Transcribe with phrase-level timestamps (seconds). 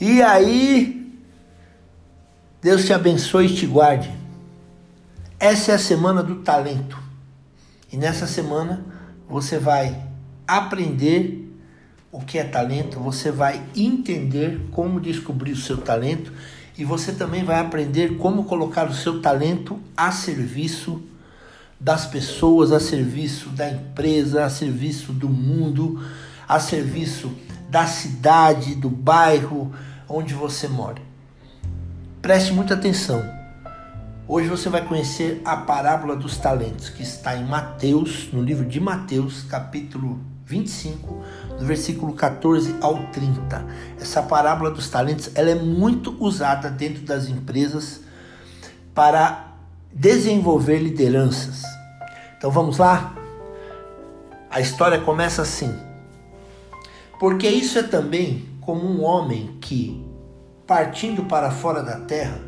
[0.00, 1.12] E aí,
[2.62, 4.08] Deus te abençoe e te guarde.
[5.40, 6.96] Essa é a semana do talento.
[7.92, 8.84] E nessa semana
[9.28, 10.00] você vai
[10.46, 11.52] aprender
[12.12, 16.32] o que é talento, você vai entender como descobrir o seu talento
[16.76, 21.02] e você também vai aprender como colocar o seu talento a serviço
[21.80, 26.00] das pessoas, a serviço da empresa, a serviço do mundo,
[26.46, 27.32] a serviço
[27.68, 29.74] da cidade, do bairro
[30.08, 31.00] onde você mora.
[32.22, 33.22] Preste muita atenção.
[34.26, 38.78] Hoje você vai conhecer a parábola dos talentos, que está em Mateus, no livro de
[38.80, 41.22] Mateus, capítulo 25,
[41.58, 43.64] do versículo 14 ao 30.
[44.00, 48.00] Essa parábola dos talentos, ela é muito usada dentro das empresas
[48.94, 49.54] para
[49.92, 51.62] desenvolver lideranças.
[52.36, 53.14] Então vamos lá?
[54.50, 55.74] A história começa assim.
[57.18, 60.04] Porque isso é também como um homem que,
[60.68, 62.42] partindo para fora da terra,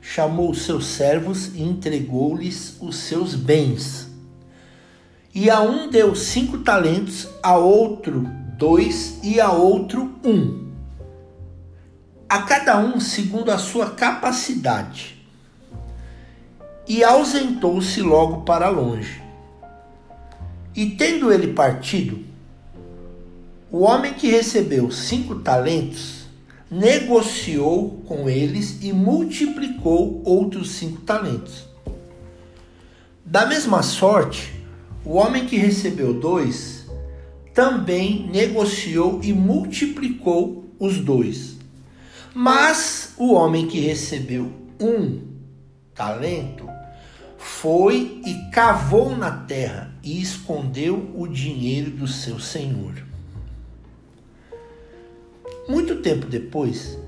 [0.00, 4.08] chamou os seus servos e entregou-lhes os seus bens.
[5.34, 10.72] E a um deu cinco talentos, a outro dois e a outro um.
[12.26, 15.22] A cada um segundo a sua capacidade
[16.88, 19.22] e ausentou-se logo para longe.
[20.74, 22.24] E tendo ele partido,
[23.70, 26.17] o homem que recebeu cinco talentos
[26.70, 31.66] negociou com eles e multiplicou outros cinco talentos.
[33.24, 34.52] Da mesma sorte,
[35.04, 36.86] o homem que recebeu dois
[37.54, 41.56] também negociou e multiplicou os dois.
[42.34, 45.22] Mas o homem que recebeu um
[45.94, 46.68] talento
[47.36, 53.07] foi e cavou na terra e escondeu o dinheiro do seu senhor.
[55.68, 56.98] Muito tempo depois,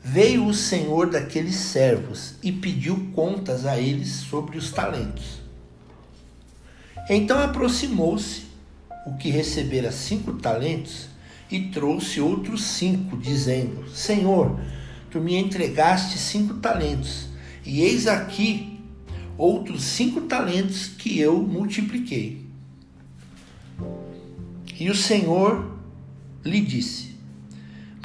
[0.00, 5.40] veio o senhor daqueles servos e pediu contas a eles sobre os talentos.
[7.08, 8.42] Então aproximou-se
[9.04, 11.08] o que recebera cinco talentos
[11.50, 14.60] e trouxe outros cinco, dizendo: Senhor,
[15.10, 17.26] tu me entregaste cinco talentos,
[17.66, 18.78] e eis aqui
[19.36, 22.46] outros cinco talentos que eu multipliquei.
[24.78, 25.76] E o Senhor
[26.44, 27.09] lhe disse: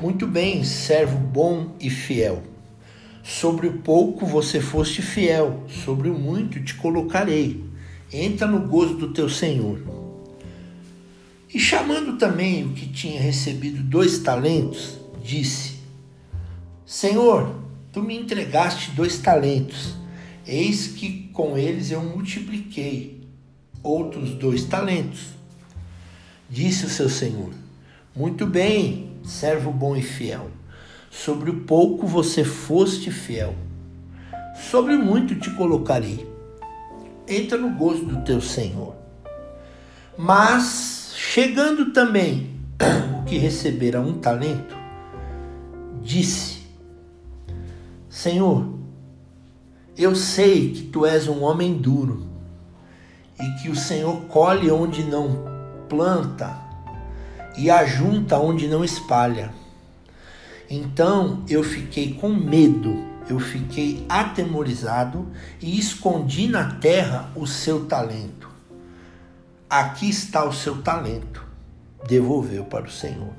[0.01, 2.43] Muito bem, servo bom e fiel.
[3.23, 7.63] Sobre o pouco você foste fiel, sobre o muito te colocarei.
[8.11, 9.79] Entra no gozo do teu Senhor.
[11.51, 15.75] E chamando também o que tinha recebido dois talentos, disse:
[16.85, 17.55] Senhor,
[17.93, 19.95] tu me entregaste dois talentos.
[20.45, 23.21] Eis que com eles eu multipliquei
[23.81, 25.27] outros dois talentos.
[26.49, 27.53] Disse o seu senhor:
[28.13, 30.49] Muito bem, servo bom e fiel.
[31.09, 33.55] Sobre o pouco você foste fiel,
[34.69, 36.27] sobre muito te colocarei.
[37.27, 38.95] Entra no gozo do teu senhor.
[40.17, 42.55] Mas, chegando também
[43.19, 44.75] o que recebera um talento,
[46.01, 46.63] disse:
[48.09, 48.75] Senhor,
[49.97, 52.27] eu sei que tu és um homem duro
[53.39, 55.43] e que o Senhor colhe onde não
[55.89, 56.64] planta
[57.57, 59.53] e ajunta onde não espalha.
[60.69, 65.27] Então eu fiquei com medo, eu fiquei atemorizado
[65.61, 68.49] e escondi na terra o seu talento.
[69.69, 71.43] Aqui está o seu talento,
[72.07, 73.33] devolveu para o Senhor.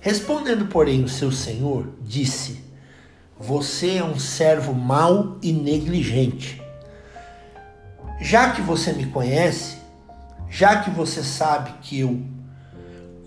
[0.00, 2.68] Respondendo, porém, o seu senhor, disse:
[3.38, 6.60] você é um servo mau e negligente.
[8.20, 9.76] Já que você me conhece,
[10.50, 12.20] já que você sabe que eu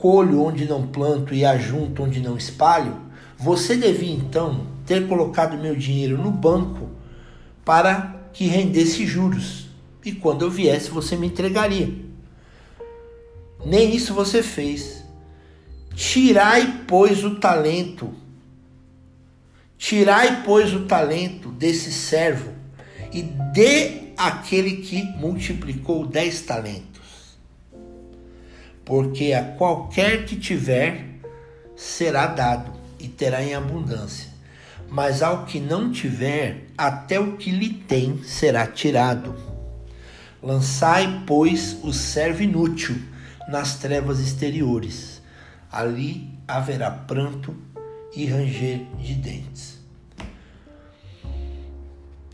[0.01, 2.97] colho onde não planto e ajunto onde não espalho,
[3.37, 6.89] você devia então ter colocado meu dinheiro no banco
[7.63, 9.67] para que rendesse juros.
[10.03, 11.93] E quando eu viesse, você me entregaria.
[13.63, 15.03] Nem isso você fez.
[15.93, 18.11] Tirai, pois, o talento
[19.81, 22.51] Tirai, pois, o talento desse servo
[23.11, 26.90] e dê àquele que multiplicou dez talentos.
[28.85, 31.05] Porque a qualquer que tiver,
[31.75, 34.29] será dado e terá em abundância.
[34.89, 39.35] Mas ao que não tiver, até o que lhe tem será tirado.
[40.43, 42.95] Lançai, pois, o servo inútil
[43.47, 45.21] nas trevas exteriores.
[45.71, 47.55] Ali haverá pranto
[48.15, 49.79] e ranger de dentes.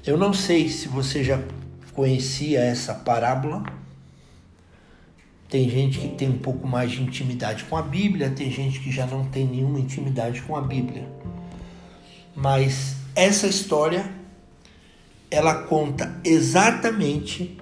[0.05, 1.39] Eu não sei se você já
[1.93, 3.63] conhecia essa parábola,
[5.49, 8.91] Tem gente que tem um pouco mais de intimidade com a Bíblia, tem gente que
[8.91, 11.07] já não tem nenhuma intimidade com a Bíblia.
[12.35, 14.11] Mas essa história
[15.29, 17.57] ela conta exatamente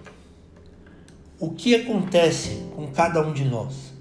[1.39, 3.93] o que acontece com cada um de nós.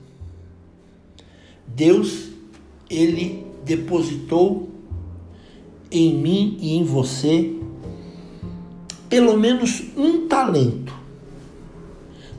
[1.66, 2.30] Deus,
[2.88, 4.70] ele depositou
[5.90, 7.54] em mim e em você
[9.08, 10.93] pelo menos um talento.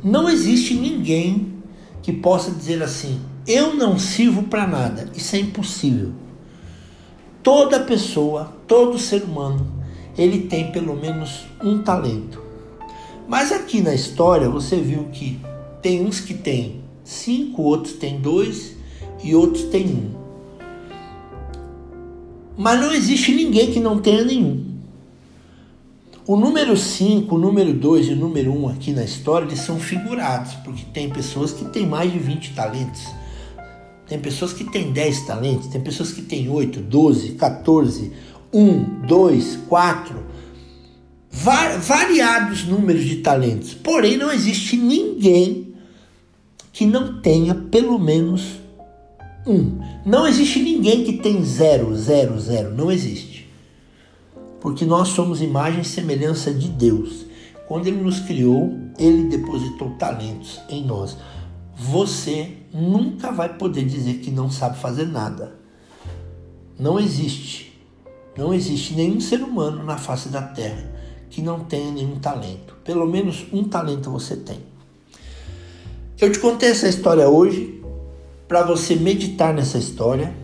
[0.05, 1.51] Não existe ninguém
[2.03, 5.09] que possa dizer assim: eu não sirvo para nada.
[5.15, 6.11] Isso é impossível.
[7.41, 9.65] Toda pessoa, todo ser humano,
[10.15, 12.39] ele tem pelo menos um talento.
[13.27, 15.39] Mas aqui na história você viu que
[15.81, 18.75] tem uns que tem cinco, outros tem dois
[19.23, 20.11] e outros tem um.
[22.55, 24.64] Mas não existe ninguém que não tenha nenhum.
[26.27, 29.59] O número 5, o número 2 e o número 1 um aqui na história, eles
[29.59, 33.03] são figurados, porque tem pessoas que têm mais de 20 talentos.
[34.07, 38.11] Tem pessoas que têm 10 talentos, tem pessoas que têm 8, 12, 14,
[38.51, 40.23] 1, 2, 4,
[41.79, 43.75] variados números de talentos.
[43.75, 45.75] Porém, não existe ninguém
[46.73, 48.59] que não tenha pelo menos
[49.45, 49.79] um.
[50.03, 52.73] Não existe ninguém que tem zero, zero, zero.
[52.73, 53.44] Não existe.
[54.65, 57.27] Porque nós somos imagem e semelhança de Deus.
[57.67, 61.15] Quando Ele nos criou, Ele depositou talentos em nós.
[61.75, 65.55] Você nunca vai poder dizer que não sabe fazer nada.
[66.79, 67.79] Não existe.
[68.35, 70.91] Não existe nenhum ser humano na face da terra
[71.29, 72.75] que não tenha nenhum talento.
[72.83, 74.57] Pelo menos um talento você tem.
[76.19, 77.83] Eu te contei essa história hoje
[78.47, 80.35] para você meditar nessa história.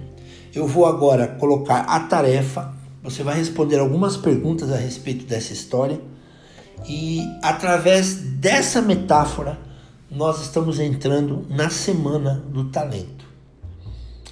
[0.54, 2.81] Eu vou agora colocar a tarefa.
[3.04, 6.00] Você vai responder algumas perguntas a respeito dessa história.
[6.88, 9.60] E através dessa metáfora,
[10.10, 13.26] nós estamos entrando na semana do talento.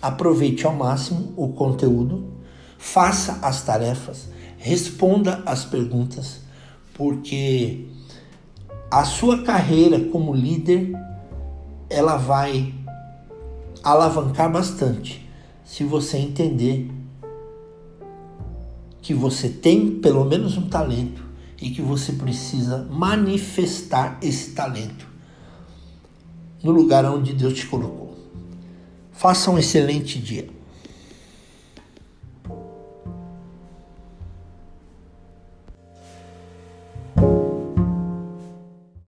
[0.02, 2.40] Aproveite ao máximo o conteúdo
[2.80, 6.40] faça as tarefas, responda as perguntas,
[6.94, 7.88] porque
[8.90, 10.94] a sua carreira como líder
[11.90, 12.74] ela vai
[13.84, 15.30] alavancar bastante
[15.64, 16.90] se você entender
[19.02, 21.24] que você tem pelo menos um talento
[21.62, 25.08] e que você precisa manifestar esse talento
[26.64, 28.18] no lugar onde Deus te colocou.
[29.12, 30.59] Faça um excelente dia.